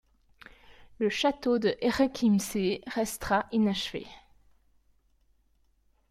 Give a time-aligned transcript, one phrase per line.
[0.97, 4.07] Le Château de Herrenchiemsee restera inachevé.